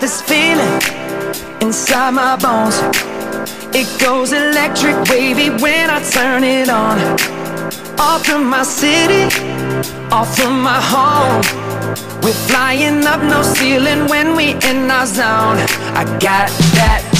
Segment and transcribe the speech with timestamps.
[0.00, 0.80] this feeling
[1.60, 2.78] inside my bones.
[3.74, 6.96] It goes electric wavy when I turn it on.
[7.96, 9.28] My city,
[10.10, 11.42] my home.
[12.22, 15.58] We're flying up no ceiling when we in our zone.
[15.94, 17.14] I got that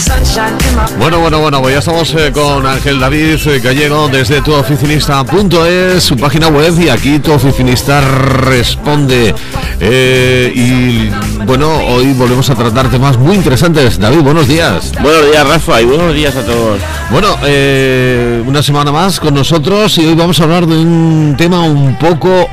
[0.99, 6.17] Bueno, bueno, bueno, pues ya estamos eh, con Ángel David eh, Gallego desde tuoficinista.es, su
[6.17, 9.35] página web, y aquí tu oficinista responde.
[9.80, 13.98] Eh, y bueno, hoy volvemos a tratar temas muy interesantes.
[13.98, 14.92] David, buenos días.
[15.02, 16.80] Buenos días, Rafa, y buenos días a todos.
[17.10, 21.62] Bueno, eh, una semana más con nosotros y hoy vamos a hablar de un tema
[21.62, 22.48] un poco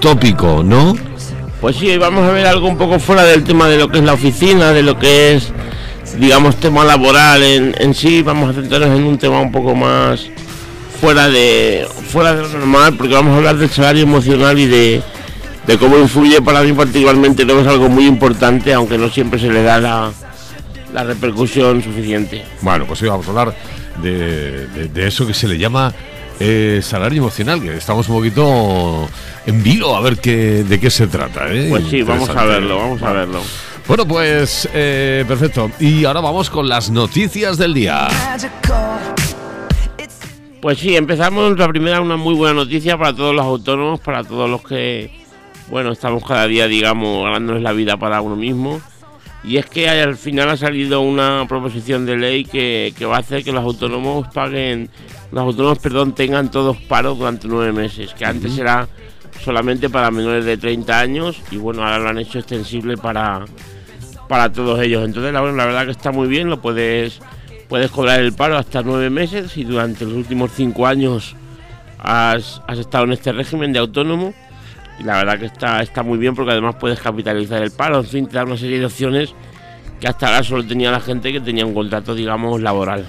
[0.00, 0.96] tópico, ¿no?
[1.60, 3.98] Pues sí, hoy vamos a ver algo un poco fuera del tema de lo que
[3.98, 5.52] es la oficina, de lo que es,
[6.18, 8.22] digamos, tema laboral en, en sí.
[8.22, 10.26] Vamos a centrarnos en un tema un poco más
[11.00, 15.02] fuera de, fuera de lo normal, porque vamos a hablar del salario emocional y de,
[15.66, 17.44] de cómo influye para mí particularmente.
[17.44, 20.10] Creo que es algo muy importante, aunque no siempre se le da la,
[20.92, 22.44] la repercusión suficiente.
[22.60, 23.54] Bueno, pues hoy vamos a hablar
[24.02, 25.92] de, de- de eso que se le llama
[26.40, 29.08] eh, salario emocional, que estamos un poquito
[29.46, 31.52] en vilo a ver qué, de qué se trata.
[31.52, 31.66] ¿eh?
[31.70, 33.18] Pues sí, vamos a verlo, vamos a Vale.
[33.20, 33.40] verlo.
[33.86, 35.70] Bueno, pues eh, perfecto.
[35.80, 38.08] Y ahora vamos con las noticias del día.
[40.60, 44.48] Pues sí, empezamos la primera, una muy buena noticia para todos los autónomos, para todos
[44.48, 45.10] los que,
[45.68, 48.80] bueno, estamos cada día, digamos, ganándonos la vida para uno mismo.
[49.44, 53.20] Y es que al final ha salido una proposición de ley que, que va a
[53.20, 54.88] hacer que los autónomos paguen,
[55.32, 58.88] los autónomos, perdón, tengan todos paros durante nueve meses, que antes era
[59.42, 63.44] solamente para menores de 30 años y bueno, ahora lo han hecho extensible para,
[64.28, 65.04] para todos ellos.
[65.04, 67.20] Entonces, la, bueno, la verdad que está muy bien, lo puedes,
[67.68, 71.34] puedes cobrar el paro hasta nueve meses y durante los últimos cinco años
[71.98, 74.32] has, has estado en este régimen de autónomo.
[75.02, 78.06] Y la verdad que está, está muy bien porque además puedes capitalizar el paro, en
[78.06, 79.34] fin, te da una serie de opciones
[80.00, 83.06] que hasta ahora solo tenía la gente que tenía un contrato, digamos, laboral.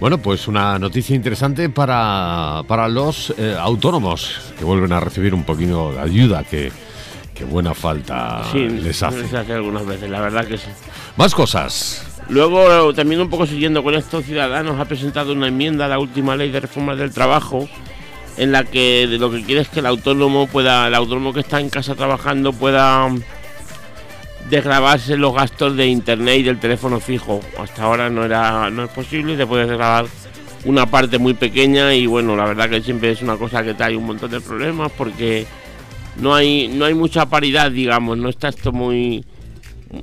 [0.00, 5.44] Bueno, pues una noticia interesante para, para los eh, autónomos que vuelven a recibir un
[5.44, 6.72] poquito de ayuda que,
[7.34, 9.20] que buena falta Sí, les hace.
[9.22, 10.68] les hace algunas veces, la verdad que sí.
[11.16, 12.04] Más cosas.
[12.28, 16.34] Luego, también un poco siguiendo con esto, Ciudadanos ha presentado una enmienda a la última
[16.34, 17.68] ley de reforma del trabajo
[18.36, 21.40] en la que de lo que quiere es que el autónomo pueda, el autónomo que
[21.40, 23.08] está en casa trabajando pueda
[24.48, 27.40] desgravarse los gastos de internet y del teléfono fijo.
[27.58, 30.06] Hasta ahora no era no es posible, te puedes desgravar
[30.64, 33.96] una parte muy pequeña y bueno, la verdad que siempre es una cosa que trae
[33.96, 35.46] un montón de problemas porque
[36.20, 39.24] no hay no hay mucha paridad, digamos, no está esto muy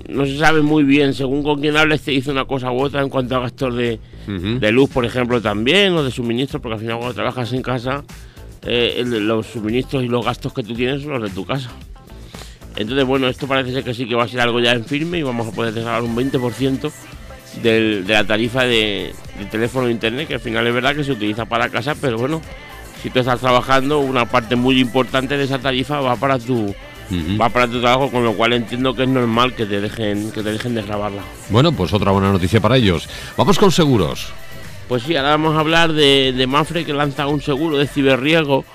[0.07, 3.01] no se sabe muy bien, según con quién hables te dice una cosa u otra
[3.01, 6.79] en cuanto a gastos de, de luz, por ejemplo, también, o de suministros, porque al
[6.79, 8.03] final cuando trabajas en casa,
[8.64, 11.70] eh, el- los suministros y los gastos que tú tienes son los de tu casa.
[12.75, 15.18] Entonces, bueno, esto parece ser que sí que va a ser algo ya en firme
[15.18, 16.92] y vamos a poder desgravar un 20%
[17.62, 21.03] del- de la tarifa de, de teléfono e internet, que al final es verdad que
[21.03, 22.42] se utiliza para casa, pero bueno,
[23.02, 26.74] si tú estás trabajando, una parte muy importante de esa tarifa va para tu
[27.41, 30.44] va para tu trabajo, con lo cual entiendo que es normal que te dejen que
[30.44, 31.24] te dejen desgravarla.
[31.50, 33.09] Bueno, pues otra buena noticia para ellos.
[33.36, 34.28] Vamos con seguros.
[34.89, 38.66] Pues sí, ahora vamos a hablar de, Mafre que lanza un seguro de ciberriesgo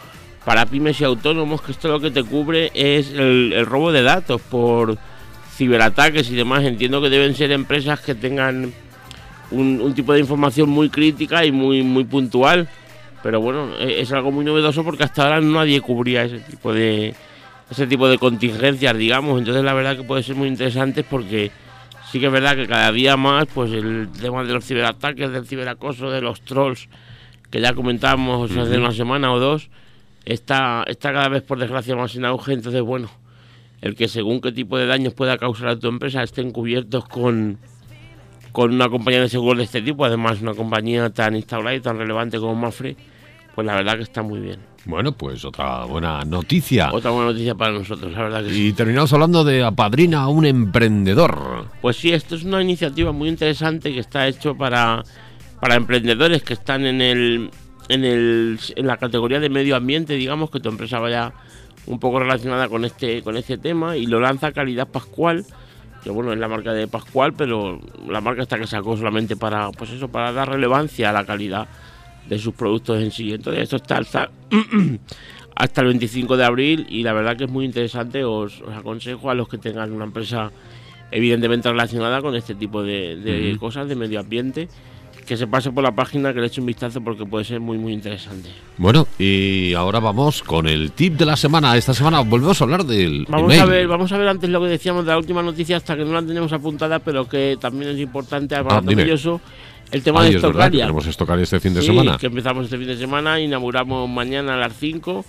[0.45, 4.41] para pymes y autónomos, que esto lo que te cubre es el, robo de datos
[4.41, 4.97] por
[5.57, 6.63] ciberataques y demás.
[6.63, 8.73] Entiendo que deben ser empresas que tengan
[9.51, 12.69] un, tipo de información muy crítica y muy, muy puntual.
[13.21, 17.13] Pero bueno, e- es algo muy novedoso porque hasta ahora nadie cubría ese tipo de
[17.69, 19.41] ese tipo de contingencias, digamos.
[19.41, 21.51] Entonces la verdad que puede ser muy interesante porque
[22.15, 25.49] sí que es verdad que cada día más, pues el tema de los ciberataques, del
[25.49, 26.89] ciberacoso, de los trolls,
[27.51, 29.69] que ya comentábamos hace una semana o dos,
[30.25, 32.53] está, está cada vez por desgracia más en auge.
[32.53, 33.11] Entonces, bueno,
[33.81, 37.59] el que según qué tipo de daños pueda causar a tu empresa estén cubiertos con,
[38.53, 41.99] con una compañía de seguros de este tipo, además una compañía tan instaurada y tan
[41.99, 42.97] relevante como Mafre,
[43.57, 44.61] pues la verdad que está muy bien.
[44.87, 46.93] Bueno, pues otra buena noticia.
[46.93, 48.69] Otra buena noticia para nosotros, la verdad que sí.
[48.69, 51.67] Y terminamos hablando de apadrina a un emprendedor.
[51.81, 55.03] Pues sí, esto es una iniciativa muy interesante que está hecho para,
[55.61, 57.51] para emprendedores que están en el,
[57.89, 61.33] en el en la categoría de medio ambiente, digamos, que tu empresa vaya
[61.87, 65.47] un poco relacionada con este con este tema y lo lanza Calidad Pascual,
[66.03, 69.71] que bueno, es la marca de Pascual, pero la marca está que sacó solamente para
[69.71, 71.69] pues eso, para dar relevancia a la calidad
[72.29, 73.33] de sus productos en sí.
[73.33, 74.31] Entonces, esto está hasta,
[75.57, 78.25] hasta el 25 de abril y la verdad que es muy interesante.
[78.25, 80.51] Os, os aconsejo a los que tengan una empresa
[81.11, 84.69] evidentemente relacionada con este tipo de, de cosas de medio ambiente
[85.27, 87.79] que se pase por la página, que le eche un vistazo porque puede ser muy,
[87.79, 88.51] muy interesante.
[88.77, 91.77] Bueno, y ahora vamos con el tip de la semana.
[91.79, 93.61] Esta semana volvemos a hablar del Vamos email.
[93.61, 96.05] a ver, vamos a ver antes lo que decíamos de la última noticia hasta que
[96.05, 99.05] no la tenemos apuntada, pero que también es importante Ah, dime.
[99.95, 100.81] El tema Ay, de es que Estocaria.
[100.85, 102.17] tenemos Estocaria este fin de Sí, semana.
[102.19, 105.25] que empezamos este fin de semana, inauguramos mañana a las 5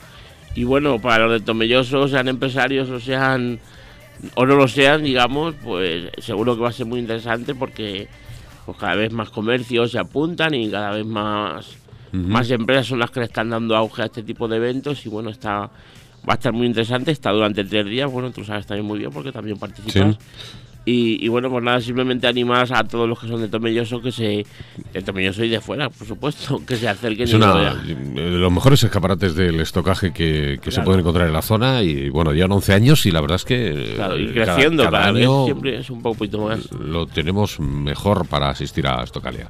[0.56, 3.60] y bueno, para los de Tomelloso, sean empresarios o sean
[4.36, 8.08] o no lo sean, digamos, pues seguro que va a ser muy interesante porque
[8.66, 11.78] pues cada vez más comercios se apuntan y cada vez más
[12.14, 15.10] más empresas son las que le están dando auge a este tipo de eventos y
[15.10, 15.70] bueno, está
[16.28, 19.12] va a estar muy interesante, está durante tres días, bueno, tú sabes también muy bien
[19.12, 20.16] porque también participas.
[20.16, 20.18] Sí.
[20.88, 24.12] Y, y bueno, pues nada, simplemente animar a todos los que son de Tomelloso que
[24.12, 24.46] se.
[24.94, 28.30] De Tomelloso y de fuera, por supuesto, que se acerquen Es y lo una de
[28.38, 30.86] los mejores escaparates del estocaje que, que se Claro.
[30.86, 33.94] pueden encontrar en la zona y bueno, llevan 11 años y la verdad es que
[33.96, 36.72] Claro, y eh, creciendo, cada, cada, año siempre es un poquito más.
[36.72, 39.50] lo tenemos mejor para asistir a Estocalia.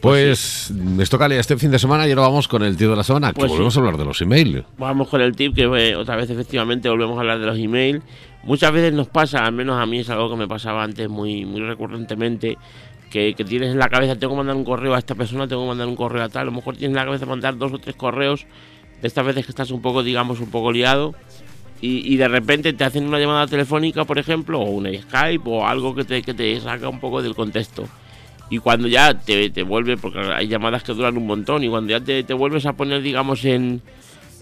[0.00, 3.28] Pues Estocalia este fin de semana y ahora vamos con el tío de la semana,
[3.32, 3.52] que Pues sí.
[3.52, 4.64] volvemos a hablar de los emails.
[4.78, 8.02] Vamos con el tip que eh, otra vez efectivamente volvemos a hablar de los emails.
[8.44, 11.44] Muchas veces nos pasa, al menos a mí es algo que me pasaba antes muy,
[11.44, 12.58] muy recurrentemente,
[13.08, 15.68] que, tienes en la cabeza, tengo que mandar un correo a esta persona, tengo que
[15.68, 17.78] mandar un correo a tal, a lo mejor tienes en la cabeza mandar dos o
[17.78, 18.46] tres correos,
[19.00, 21.14] de estas veces que estás un poco, digamos, un poco liado,
[21.80, 25.66] y, y de repente te hacen una llamada telefónica, por ejemplo, o una Skype, o
[25.66, 27.86] algo que te, que te saca un poco del contexto.
[28.50, 31.90] Y cuando ya te, te vuelve, porque hay llamadas que duran un montón, y cuando
[31.90, 33.82] ya te, te vuelves a poner, digamos, en,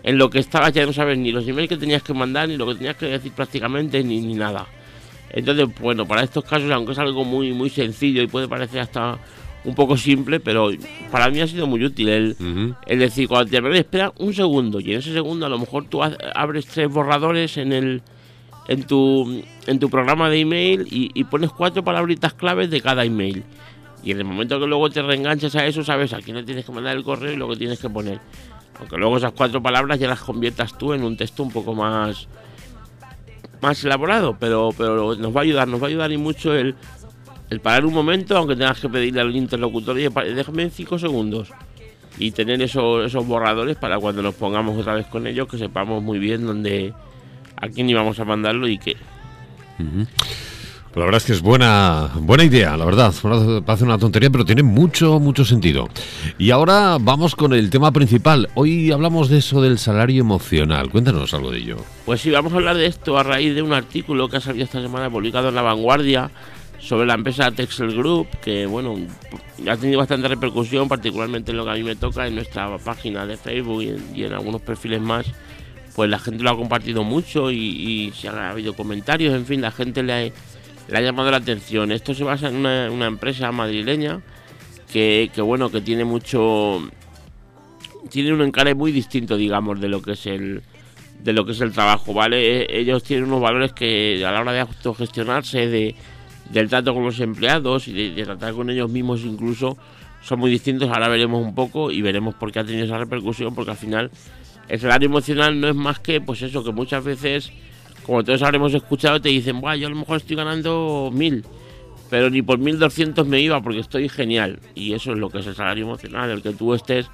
[0.02, 2.56] en lo que estabas, ya no sabes ni los emails que tenías que mandar, ni
[2.56, 4.66] lo que tenías que decir prácticamente, ni, ni nada.
[5.32, 9.18] Entonces, bueno, para estos casos, aunque es algo muy, muy sencillo y puede parecer hasta
[9.64, 10.70] un poco simple, pero
[11.10, 12.74] para mí ha sido muy útil el, Ujú.
[12.86, 16.00] el decir, cuando te espera un segundo, y en ese segundo a lo mejor tú
[16.02, 18.02] abres tres borradores en el
[18.68, 23.04] en tu, en tu programa de email y, y pones cuatro palabritas claves de cada
[23.04, 23.42] email.
[24.02, 26.64] Y en el momento que luego te reenganchas a eso, sabes a quién le tienes
[26.64, 28.20] que mandar el correo y lo que tienes que poner.
[28.78, 32.28] Aunque luego esas cuatro palabras ya las conviertas tú en un texto un poco más
[33.60, 36.74] más elaborado, pero, pero nos va a ayudar, nos va a ayudar y mucho el,
[37.50, 41.50] el parar un momento, aunque tengas que pedirle al interlocutor, "Oye, pa- déjame cinco segundos.
[42.18, 46.02] Y tener esos, esos borradores para cuando nos pongamos otra vez con ellos, que sepamos
[46.02, 46.94] muy bien dónde,
[47.56, 48.96] a quién íbamos a mandarlo y qué.
[50.94, 53.14] La verdad es que es buena, buena idea, la verdad.
[53.64, 55.88] Parece una tontería, pero tiene mucho, mucho sentido.
[56.36, 58.48] Y ahora vamos con el tema principal.
[58.54, 60.90] Hoy hablamos de eso del salario emocional.
[60.90, 61.76] Cuéntanos algo de ello.
[62.04, 64.64] Pues sí, vamos a hablar de esto a raíz de un artículo que ha salido
[64.64, 66.30] esta semana publicado en La Vanguardia
[66.80, 68.96] sobre la empresa Texel Group, que bueno,
[69.68, 73.26] ha tenido bastante repercusión, particularmente en lo que a mí me toca, en nuestra página
[73.26, 75.26] de Facebook y en, y en algunos perfiles más.
[75.94, 79.60] Pues la gente lo ha compartido mucho y, y se han habido comentarios, en fin,
[79.60, 80.32] la gente le ha,
[80.90, 81.92] le ha llamado la atención.
[81.92, 84.20] Esto se basa en una, empresa madrileña
[84.92, 86.82] que, bueno, que tiene mucho...
[88.10, 90.62] Tiene un encare muy distinto, digamos, de lo que es el,
[91.22, 92.62] de lo que es el trabajo, ¿vale?
[92.62, 95.94] Eh, Ellos tienen unos valores que a la hora de autogestionarse, de,
[96.50, 99.76] del trato con los empleados y de, de tratar con ellos mismos incluso,
[100.22, 100.88] son muy distintos.
[100.88, 104.10] Ahora veremos un poco y veremos por qué ha tenido esa repercusión, porque al final
[104.68, 107.52] el salario emocional no es más que, pues eso, que muchas veces,
[108.10, 111.44] como todos habremos escuchado, te dicen, Buah, yo a lo mejor estoy ganando mil,
[112.10, 114.58] pero ni por 1200 me iba porque estoy genial.
[114.74, 117.08] Y eso es lo que es el salario emocional, el que tú estés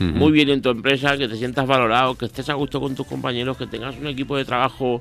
[0.00, 3.06] muy bien en tu empresa, que te sientas valorado, que estés a gusto con tus
[3.06, 5.00] compañeros, que tengas un equipo de trabajo,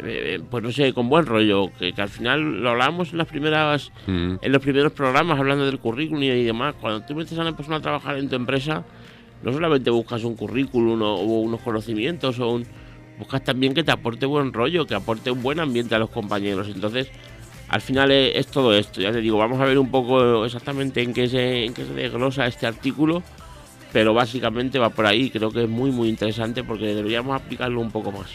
[0.00, 3.28] eh, pues no sé, con buen rollo, que, que al final lo hablamos en las
[3.28, 4.34] primeras, Mm.
[4.42, 6.74] en los primeros programas hablando del currículum y demás.
[6.80, 8.84] Cuando tú metes a una persona a trabajar en tu empresa,
[9.44, 12.66] no solamente buscas un currículum o, o unos conocimientos o un,
[13.18, 16.68] buscas también que te aporte buen rollo, que aporte un buen ambiente a los compañeros.
[16.68, 17.08] Entonces,
[17.68, 19.00] al final es, todo esto.
[19.00, 21.94] Ya te digo, vamos a ver un poco exactamente en qué se, en qué se
[21.94, 23.22] desglosa este artículo,
[23.92, 25.30] pero básicamente va por ahí.
[25.30, 28.26] Creo que es muy, muy interesante porque deberíamos aplicarlo un poco más.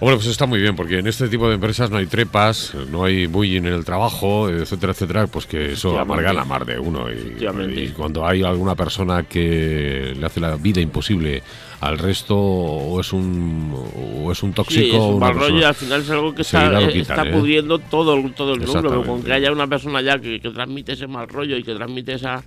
[0.00, 3.02] Bueno, pues está muy bien, porque en este tipo de empresas no hay trepas, no
[3.02, 7.06] hay bullying en el trabajo, etcétera, etcétera, pues que eso amarga la mar de uno.
[7.10, 7.36] Y,
[7.76, 11.42] y cuando hay alguna persona que le hace la vida imposible
[11.80, 13.74] al resto, o es un,
[14.22, 16.80] o es un tóxico, Sí, es un mal rollo al final es algo que está,
[16.80, 17.32] eh, quitan, está ¿eh?
[17.32, 18.78] pudriendo todo, todo el núcleo.
[18.78, 19.08] Exactamente.
[19.08, 22.14] Con que haya una persona ya que, que transmite ese mal rollo y que transmite
[22.14, 22.44] esa,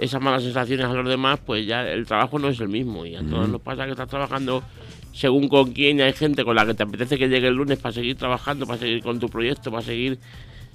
[0.00, 3.04] esas malas sensaciones a los demás, pues ya el trabajo no es el mismo.
[3.04, 4.62] Y a todos nos pasa que estás trabajando
[5.12, 7.92] según con quién hay gente con la que te apetece que llegue el lunes para
[7.92, 10.18] seguir trabajando, para seguir con tu proyecto, para seguir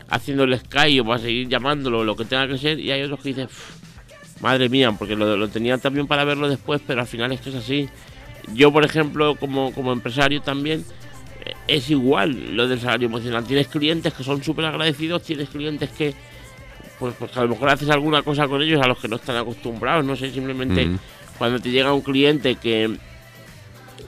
[0.10, 2.80] haciendo el Sky o para seguir llamándolo, lo que tenga que ser.
[2.80, 6.48] Y hay otros que dicen, "Pff, madre mía, porque lo, lo tenía también para verlo
[6.48, 7.90] después, pero al final es que es así.
[8.54, 10.86] Yo, por ejemplo, como, como empresario también,
[11.46, 13.44] eh, es igual lo del salario emocional.
[13.46, 16.14] Tienes clientes que son súper agradecidos, tienes clientes que,
[17.00, 19.38] pues, pues a lo mejor haces alguna cosa con ellos a los que no están
[19.38, 20.90] acostumbrados, no sé, simplemente
[21.38, 22.98] cuando te llega un cliente que,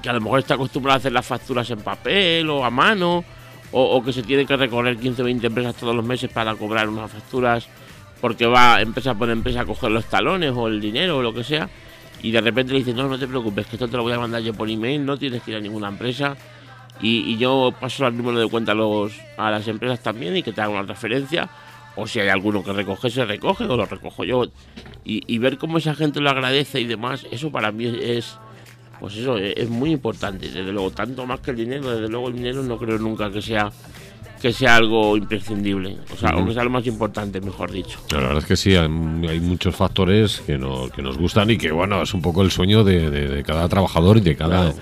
[0.02, 3.24] que a lo mejor está acostumbrado a hacer las facturas en papel o a mano,
[3.72, 6.88] o, que se tiene que recorrer 15 o 20 empresas todos los meses para cobrar
[6.88, 7.68] unas facturas
[8.22, 11.44] porque va empresa por empresa a coger los talones o el dinero o lo que
[11.44, 11.70] sea,
[12.22, 14.20] y de repente le dices, no, no te preocupes, que esto te lo voy a
[14.20, 16.36] mandar yo por email, no tienes que ir a ninguna empresa.
[17.00, 20.52] Y, yo paso el número de cuenta a, los, a las empresas también y que
[20.52, 21.48] te hagan una referencia
[21.98, 24.46] o si hay alguno que recoge, se recoge o lo recojo yo.
[25.04, 28.38] Y, ver cómo esa gente lo agradece y demás, eso para mí es,
[29.00, 30.48] pues eso, es, muy importante.
[30.48, 33.42] Desde luego, tanto más que el dinero, desde luego el dinero no creo nunca que
[33.42, 33.72] sea
[34.42, 38.00] que sea algo imprescindible, o sea, o que sea lo más importante, mejor dicho.
[38.12, 41.72] La verdad es que sí, hay, muchos factores que, no, que nos gustan y que,
[41.72, 44.74] bueno, es un poco el sueño de, cada trabajador y de cada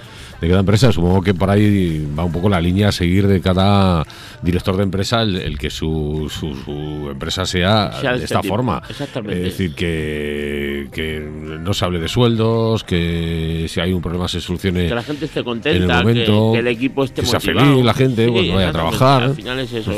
[0.41, 0.91] de cada empresa.
[0.91, 4.05] Supongo que por ahí va un poco la línea a seguir de cada
[4.41, 8.81] director de empresa el, que su, su, empresa sea, de este esta forma.
[8.89, 9.37] Exactamente.
[9.37, 14.41] Es decir, que, que no se hable de sueldos, que si hay un problema se
[14.41, 14.87] solucione.
[14.87, 17.83] Que la gente esté contenta, en el momento, que, el equipo esté que sea feliz
[17.83, 19.23] la gente, cuando vaya a trabajar.
[19.23, 19.91] Al final es eso.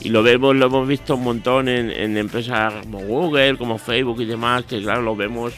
[0.00, 4.20] Y lo vemos, lo hemos visto un montón en, en empresas como Google, como Facebook
[4.20, 5.54] y demás, que claro, lo vemos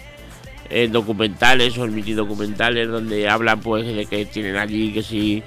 [0.70, 5.42] en documentales o en mini documentales donde hablan pues de que tienen allí que si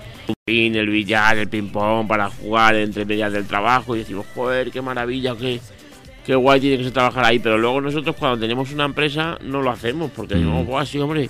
[0.46, 4.72] pin, el billar, el ping pong para jugar entre medias del trabajo y decimos, joder,
[4.72, 5.60] qué maravilla, qué,
[6.26, 9.62] qué guay tiene que ser trabajar ahí, pero luego nosotros cuando tenemos una empresa no
[9.62, 10.38] lo hacemos porque mm.
[10.38, 11.30] decimos, sí, hombre,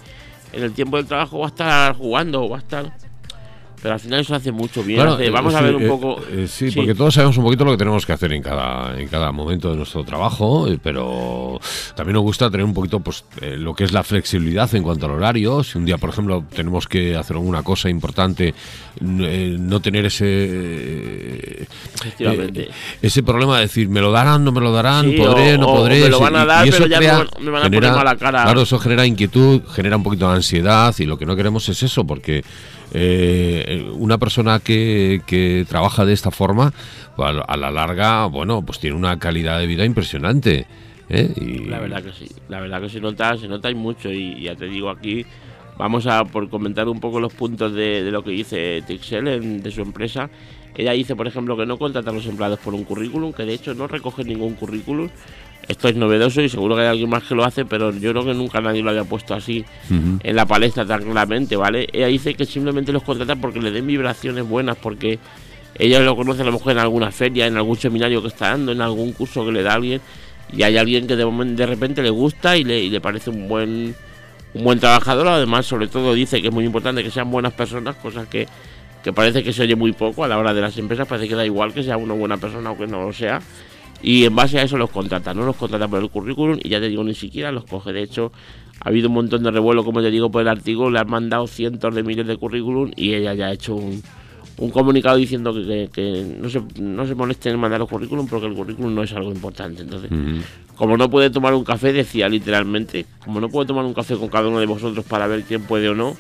[0.54, 2.94] en el tiempo del trabajo va a estar jugando, va a estar
[3.82, 5.06] pero al final eso hace mucho bien.
[5.32, 6.20] vamos a ver un poco.
[6.32, 9.08] Eh, sí, porque todos sabemos un poquito lo que tenemos que hacer en cada, en
[9.08, 11.60] cada momento de nuestro trabajo, eh, pero
[11.96, 15.06] también nos gusta tener un poquito pues, eh, lo que es la flexibilidad en cuanto
[15.06, 15.64] al horario.
[15.64, 18.54] Si un día, por ejemplo, tenemos que hacer alguna cosa importante,
[19.00, 21.68] no tener ese.
[23.02, 25.14] ese problema de decir, ¿me lo darán, no me lo darán?
[25.16, 26.02] ¿Podré, no podré?
[26.02, 28.44] me lo van a dar, pero ya me, van a poner mala cara.
[28.44, 31.84] Claro, eso genera inquietud, genera un poquito de ansiedad y lo que no queremos es
[31.84, 32.44] eso, porque
[32.94, 36.74] eh, una persona que, que, trabaja de esta forma,
[37.18, 40.68] a la larga, bueno, pues tiene una calidad de vida impresionante.
[41.10, 41.34] ¿eh?
[41.68, 44.12] La verdad que sí, la verdad que se nota, se nota y mucho.
[44.12, 45.26] Y ya te digo aquí,
[45.78, 49.72] vamos a por comentar un poco los puntos de, de lo que dice Tixel de
[49.72, 50.30] su empresa.
[50.76, 53.54] Ella dice, por ejemplo, que no contrata a los empleados por un currículum, que de
[53.54, 55.10] hecho no recoge ningún currículum,
[55.68, 58.26] esto es novedoso y seguro que hay alguien más que lo hace, pero yo creo
[58.26, 61.88] que nunca nadie lo había puesto así en la palestra tan claramente, ¿vale?
[61.92, 65.20] Ella dice que simplemente los contrata porque le den vibraciones buenas, porque
[65.76, 68.72] ella lo conoce a lo mejor en alguna feria, en algún seminario que está dando,
[68.72, 70.02] en algún curso que le da alguien,
[70.52, 73.48] y hay alguien que de, de repente le gusta y le, y le parece un
[73.48, 73.96] buen
[74.54, 77.96] un buen trabajador, además sobre todo dice que es muy importante que sean buenas personas,
[77.96, 78.48] cosas que,
[79.04, 81.36] que parece que se oye muy poco a la hora de las empresas, parece que
[81.36, 83.42] da igual que sea una buena persona o que no lo sea,
[84.02, 86.80] y en base a eso los contrata, no los contrata por el currículum y ya
[86.80, 87.94] te digo, ni siquiera los coge.
[87.94, 88.32] De hecho,
[88.80, 91.48] ha habido un montón de revuelo, como te digo, por el artículo, le han mandado
[91.48, 94.02] cientos de miles de currículum y ella ya ha hecho un,
[94.58, 98.48] un comunicado diciendo que, que, no, se, no se molesten en mandar los currículum porque
[98.48, 99.82] el currículum no es algo importante.
[99.82, 100.12] Entonces,
[100.76, 104.30] como no puede tomar un café, decía literalmente, como no puede tomar un café con
[104.30, 106.16] cada uno de vosotros para ver quién puede o no,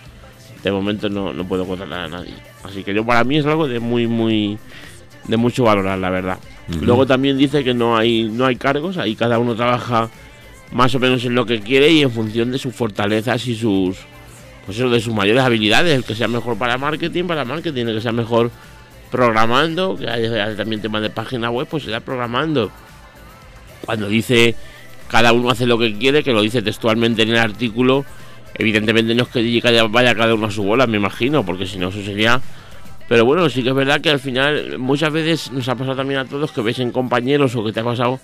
[0.64, 2.34] de momento no, no puedo contratar a nadie.
[2.64, 4.58] Así que yo para mí es algo de muy, muy,
[5.28, 6.40] de mucho valorar, la verdad.
[6.82, 10.10] Luego también dice que no hay, no hay cargos, ahí cada uno trabaja
[10.72, 13.98] más o menos en lo que quiere y en función de sus fortalezas y sus
[14.66, 17.96] pues eso, de sus mayores habilidades, el que sea mejor para marketing, para marketing, el
[17.96, 18.52] que sea mejor
[19.10, 22.70] programando, que hay, también temas de página web, pues será programando.
[23.86, 24.56] Cuando dice
[25.08, 28.04] cada uno hace lo que quiere, que lo dice textualmente en el artículo,
[28.56, 31.88] evidentemente no es que vaya cada uno a su bola, me imagino, porque si no
[31.88, 32.42] eso sería
[33.08, 36.20] pero bueno, sí que es verdad que al final muchas veces nos ha pasado también
[36.20, 38.20] a todos que ves en compañeros o que te ha pasado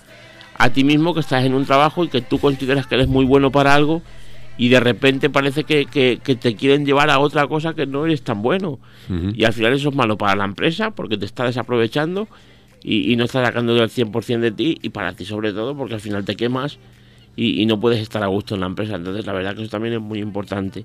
[0.56, 3.24] a ti mismo que estás en un trabajo y que tú consideras que eres muy
[3.24, 4.02] bueno para algo
[4.56, 5.86] y de repente parece que,
[6.22, 8.78] te quieren llevar a otra cosa que no eres tan bueno.
[9.34, 12.28] Y al final eso es malo para la empresa porque te está desaprovechando
[12.82, 16.00] y, no está sacando del 100% de ti y para ti sobre todo porque al
[16.00, 16.78] final te quemas
[17.34, 18.94] y, y no puedes estar a gusto en la empresa.
[18.94, 20.84] Entonces la verdad que eso también es muy importante.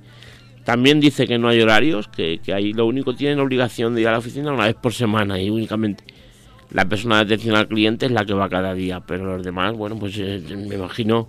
[0.70, 4.08] También dice que no hay horarios, que, que ahí lo único tienen obligación de ir
[4.08, 6.04] a la oficina una vez por semana y únicamente
[6.70, 9.76] la persona de atención al cliente es la que va cada día, pero los demás,
[9.76, 11.28] bueno, pues eh, me imagino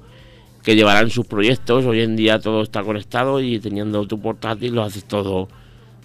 [0.63, 1.87] que llevarán sus proyectos.
[1.87, 5.49] Hoy en día todo está conectado y teniendo tu portátil lo haces todo,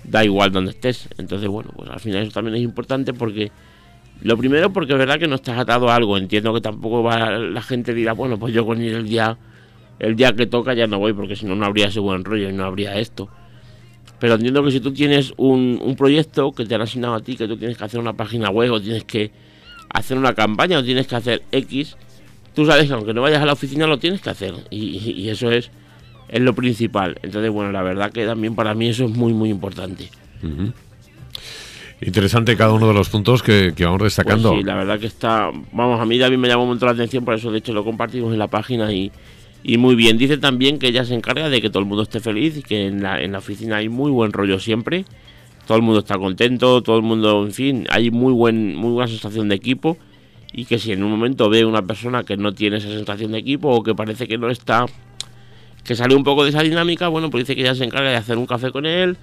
[0.05, 1.09] da igual donde estés.
[1.17, 3.51] Entonces, bueno, pues al final eso también es importante porque
[4.21, 6.17] lo primero porque es verdad que no estás atado a algo.
[6.17, 9.37] Entiendo que tampoco va, la gente dirá, bueno, pues yo con ir el día
[9.99, 12.49] el día que toca ya no voy porque si no, no habría ese buen rollo
[12.49, 13.29] y no habría esto.
[14.19, 17.35] Pero entiendo que si tú tienes un, un proyecto que te han asignado a ti,
[17.35, 19.31] que tú tienes que hacer una página web o tienes que
[19.89, 21.97] hacer una campaña o tienes que hacer X,
[22.53, 25.51] tú sabes que aunque no vayas a la oficina lo tienes que hacer y, eso
[25.51, 25.69] es,
[26.29, 27.17] es lo principal.
[27.21, 30.09] Entonces, bueno, la verdad que también para mí eso es muy, muy importante.
[32.01, 34.49] Interesante cada uno de los puntos que, vamos destacando.
[34.49, 37.25] Pues sí, la verdad que está, vamos, a mí David me llamó montón la atención,
[37.25, 39.11] por eso de hecho lo compartimos en la página y,
[39.67, 40.19] y muy bien.
[40.19, 42.86] Dice también que ella se encarga de que todo el mundo esté feliz y que
[42.86, 45.05] en la, en la oficina hay muy buen rollo siempre.
[45.65, 49.07] Todo el mundo está contento, todo el mundo, en fin, hay muy, buen, muy buena
[49.07, 49.98] sensación de equipo
[50.53, 53.39] y que si en un momento ve una persona que no tiene esa sensación de
[53.39, 54.86] equipo o que parece que no está,
[55.84, 58.17] que sale un poco de esa dinámica, bueno, pues dice que ella se encarga de
[58.17, 59.17] hacer un café con él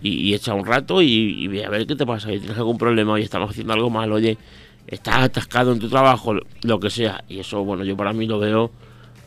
[0.00, 3.18] y, echa un rato y, ve a ver qué te pasa, si tienes algún problema,
[3.18, 4.38] y estamos haciendo algo mal, oye,
[4.86, 7.24] estás atascado en tu trabajo, lo que sea.
[7.28, 8.70] Y eso, bueno, yo para mí lo veo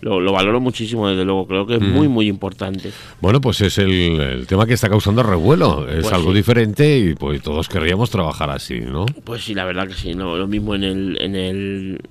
[0.05, 1.47] lo, valoro muchísimo, desde luego.
[1.47, 2.91] Creo que es muy, muy importante.
[3.21, 5.87] Bueno, pues es el, tema que está causando revuelo.
[5.89, 9.05] Es pues algo diferente y pues todos querríamos trabajar así, ¿no?
[9.23, 10.13] Pues sí, la verdad que sí.
[10.13, 10.37] ¿no?
[10.37, 12.01] Lo mismo en el, en el,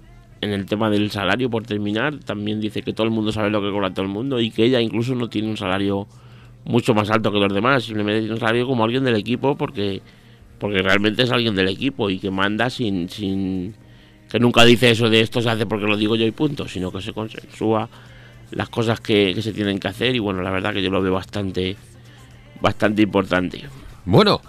[0.40, 2.18] en el tema del salario, por terminar.
[2.18, 4.64] También dice que todo el mundo sabe lo que cobra todo el mundo y que
[4.64, 6.08] ella incluso no tiene un salario
[6.64, 7.84] mucho más alto que los demás.
[7.84, 10.02] Simplemente tiene un salario como alguien del equipo porque,
[10.58, 13.08] porque realmente es alguien del equipo y que manda sin...
[13.08, 13.83] sin
[14.34, 16.90] que nunca dice eso de esto se hace porque lo digo yo y punto, sino
[16.90, 17.88] que se consensúa
[18.50, 21.12] las cosas que, se tienen que hacer y bueno, la verdad que yo lo veo
[21.12, 21.76] bastante,
[22.60, 23.62] bastante importante.
[24.04, 24.40] Bueno,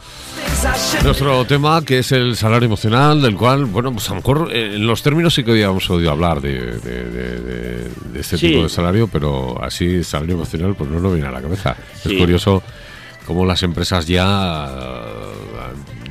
[1.03, 4.73] nuestro tema que es el salario emocional, del cual, bueno, pues a lo mejor eh,
[4.73, 10.03] en los términos sí que habíamos oído hablar de, este tipo de salario, pero así
[10.03, 11.77] salario emocional pues no nos viene a la cabeza.
[12.03, 12.63] Es curioso
[13.27, 14.67] cómo las empresas ya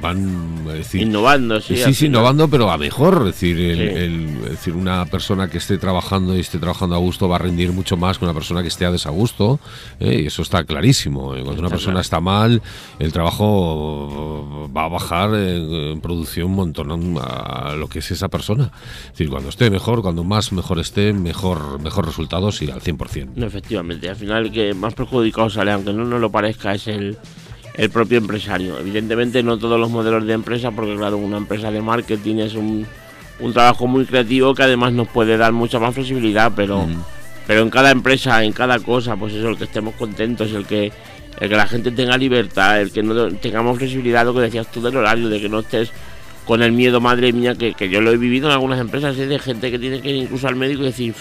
[0.04, 1.76] van decir, innovando, sí.
[1.76, 3.20] Sí, innovando, pero a mejor.
[3.20, 7.37] Es decir, el, decir, una persona que esté trabajando y esté trabajando a gusto va
[7.37, 9.58] a rendir mucho más que una persona que esté a desagusto.
[10.00, 10.20] ¿eh?
[10.23, 11.34] Y eso está clarísimo.
[11.34, 11.42] ¿eh?
[11.42, 12.61] Cuando una persona está mal,
[12.99, 18.70] el trabajo va a bajar en, producción un montón a lo que es esa persona.
[19.04, 23.30] Es decir, cuando esté mejor, cuando más mejor esté, mejor, mejor resultados y al 100%.
[23.37, 24.11] No, efectivamente.
[24.11, 27.16] Al final, el que más perjudicado sale, aunque no nos lo parezca, es el
[27.75, 28.78] el propio empresario.
[28.78, 32.87] Evidentemente no todos los modelos de empresa, porque claro, una empresa de marketing es un,
[33.41, 36.87] un trabajo muy creativo que además nos puede dar mucha más flexibilidad, pero,
[37.47, 40.93] pero en cada empresa, en cada cosa, pues eso, el que estemos contentos, el que,
[41.41, 44.80] el que la gente tenga libertad, el que no tengamos flexibilidad, lo que decías tú
[44.80, 45.91] del horario, de que no estés
[46.47, 49.71] con el miedo, madre mía, que, yo lo he vivido en algunas empresas, de gente
[49.71, 51.15] que tiene que ir incluso al médico y decir,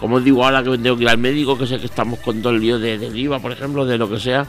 [0.00, 2.54] como digo ahora que tengo que ir al médico, que sé que estamos con todo
[2.54, 4.46] el lío de, del IVA, por ejemplo, de lo que sea,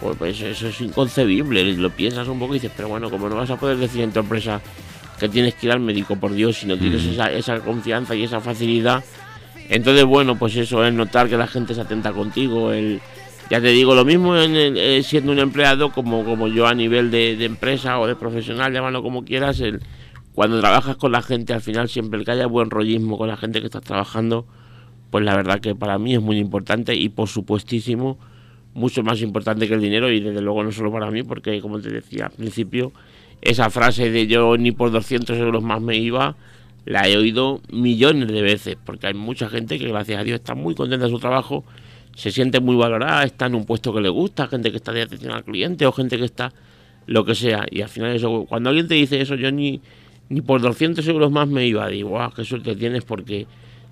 [0.00, 1.64] pues, pues, eso es inconcebible.
[1.74, 4.12] Lo piensas un poco y dices, pero bueno, como no vas a poder decir en
[4.12, 4.60] tu empresa
[5.18, 7.10] que tienes que ir al médico, por Dios, si no tienes mm.
[7.10, 9.02] esa, esa confianza y esa facilidad.
[9.68, 12.72] Entonces, bueno, pues eso es notar que la gente se atenta contigo.
[12.72, 13.00] El,
[13.50, 17.10] ya te digo, lo mismo en eh, siendo un empleado como, como yo a nivel
[17.10, 19.60] de, empresa o de profesional, llámalo como quieras.
[19.60, 19.80] El,
[20.34, 23.36] cuando trabajas con la gente, al final siempre el que haya buen rollismo con la
[23.36, 24.46] gente que estás trabajando,
[25.10, 28.18] pues la verdad que para mí es muy importante y por supuestísimo
[28.76, 31.80] mucho más importante que el dinero y desde luego no solo para mí, porque como
[31.80, 32.92] te decía al principio,
[33.40, 36.36] esa frase de yo ni por 200 euros más me iba,
[36.84, 40.54] la he oído millones de veces, porque hay mucha gente que gracias a Dios está
[40.54, 41.64] muy contenta de su trabajo,
[42.14, 45.02] se siente muy valorada, está en un puesto que le gusta, gente que está de
[45.02, 46.52] atención al cliente o gente que está
[47.06, 47.64] lo que sea.
[47.70, 49.80] Y al final eso, cuando alguien te dice eso, yo ni,
[50.28, 53.46] ni por 200 euros más me iba, digo, wow, qué suerte tienes porque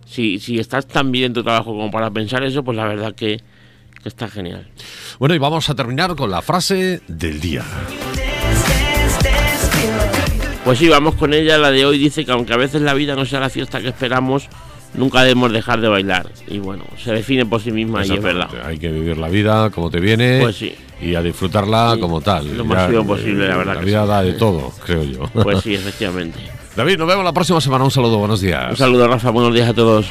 [0.04, 3.14] si, si estás tan bien en tu trabajo como para pensar eso, pues la verdad
[3.14, 3.40] que
[4.08, 4.66] está genial.
[5.18, 7.64] Bueno, y vamos a terminar con la frase del día.
[10.64, 11.58] Pues sí, vamos con ella.
[11.58, 13.88] La de hoy dice que aunque a veces la vida no sea la fiesta que
[13.88, 14.48] esperamos,
[14.94, 16.26] nunca debemos dejar de bailar.
[16.48, 18.48] Y bueno, se define por sí misma y es verdad.
[18.64, 20.40] Hay que vivir la vida como te viene.
[20.40, 20.74] Pues sí.
[21.02, 22.56] Y a disfrutarla como tal.
[22.56, 23.74] Lo más posible, la verdad.
[23.74, 25.28] La vida da de todo, creo yo.
[25.42, 26.38] Pues sí, efectivamente.
[26.74, 27.84] David, nos vemos la próxima semana.
[27.84, 28.70] Un saludo, buenos días.
[28.70, 29.30] Un saludo, Rafa.
[29.30, 30.06] Buenos días a todos.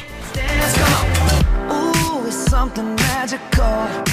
[3.36, 4.03] magical